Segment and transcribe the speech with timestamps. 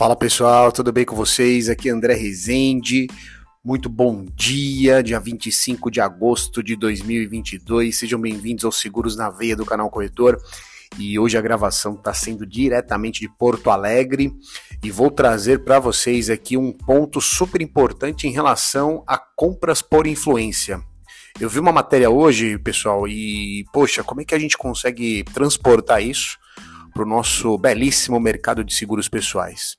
[0.00, 1.68] Fala pessoal, tudo bem com vocês?
[1.68, 3.06] Aqui é André Rezende.
[3.62, 7.98] Muito bom dia, dia 25 de agosto de 2022.
[7.98, 10.40] Sejam bem-vindos aos Seguros na Veia do canal Corretor.
[10.98, 14.32] E hoje a gravação está sendo diretamente de Porto Alegre
[14.82, 20.06] e vou trazer para vocês aqui um ponto super importante em relação a compras por
[20.06, 20.80] influência.
[21.38, 26.02] Eu vi uma matéria hoje, pessoal, e poxa, como é que a gente consegue transportar
[26.02, 26.38] isso
[26.94, 29.78] para o nosso belíssimo mercado de seguros pessoais?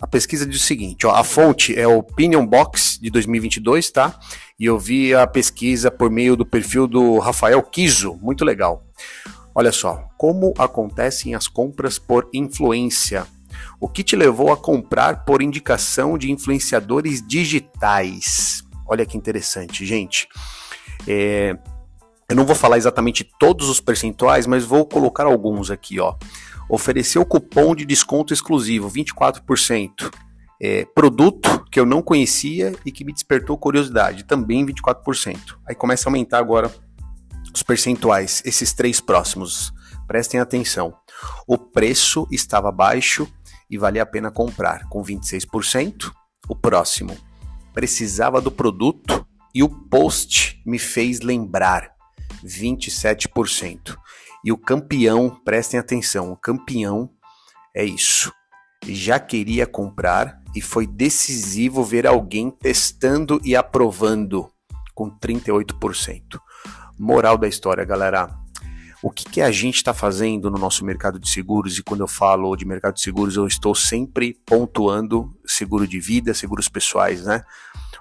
[0.00, 4.18] A pesquisa diz o seguinte, ó, a fonte é o Opinion Box de 2022, tá?
[4.58, 8.84] E eu vi a pesquisa por meio do perfil do Rafael Kiso, muito legal.
[9.54, 13.26] Olha só, como acontecem as compras por influência?
[13.80, 18.64] O que te levou a comprar por indicação de influenciadores digitais?
[18.86, 20.28] Olha que interessante, gente.
[21.06, 21.56] É,
[22.34, 26.16] eu não vou falar exatamente todos os percentuais, mas vou colocar alguns aqui, ó.
[26.68, 30.10] Ofereceu cupom de desconto exclusivo, 24%.
[30.60, 35.58] É, produto que eu não conhecia e que me despertou curiosidade, também 24%.
[35.64, 36.74] Aí começa a aumentar agora
[37.54, 39.72] os percentuais, esses três próximos.
[40.08, 40.92] Prestem atenção.
[41.46, 43.28] O preço estava baixo
[43.70, 46.10] e valia a pena comprar, com 26%.
[46.48, 47.16] O próximo,
[47.72, 49.24] precisava do produto
[49.54, 51.93] e o post me fez lembrar,
[52.44, 53.96] 27%.
[54.44, 57.10] E o campeão, prestem atenção, o campeão
[57.74, 58.32] é isso.
[58.86, 64.50] Já queria comprar e foi decisivo ver alguém testando e aprovando,
[64.94, 66.38] com 38%.
[66.98, 68.28] Moral da história, galera.
[69.02, 71.76] O que, que a gente está fazendo no nosso mercado de seguros?
[71.78, 76.32] E quando eu falo de mercado de seguros, eu estou sempre pontuando seguro de vida,
[76.32, 77.44] seguros pessoais, né?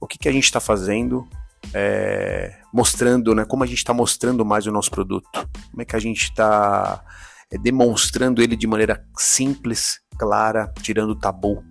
[0.00, 1.28] O que, que a gente está fazendo
[1.74, 3.44] é, mostrando, né?
[3.44, 5.28] Como a gente está mostrando mais o nosso produto?
[5.32, 7.02] Como é que a gente está
[7.50, 11.62] é, demonstrando ele de maneira simples, clara, tirando o tabu?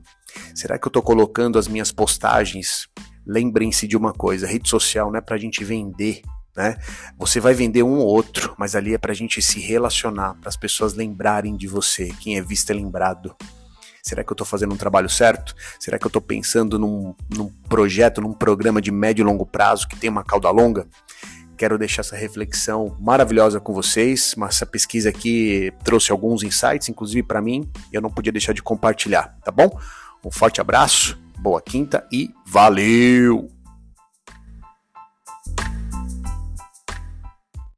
[0.54, 2.88] Será que eu estou colocando as minhas postagens?
[3.26, 6.22] Lembrem-se de uma coisa: rede social não é para a gente vender,
[6.56, 6.78] né?
[7.18, 10.50] Você vai vender um ou outro, mas ali é para a gente se relacionar, para
[10.50, 12.10] as pessoas lembrarem de você.
[12.20, 13.36] Quem é visto é lembrado.
[14.08, 15.54] Será que eu estou fazendo um trabalho certo?
[15.80, 19.88] Será que eu estou pensando num, num projeto, num programa de médio e longo prazo
[19.88, 20.88] que tem uma cauda longa?
[21.58, 27.24] Quero deixar essa reflexão maravilhosa com vocês, mas essa pesquisa aqui trouxe alguns insights, inclusive
[27.24, 29.70] para mim, e eu não podia deixar de compartilhar, tá bom?
[30.24, 33.57] Um forte abraço, boa quinta e valeu!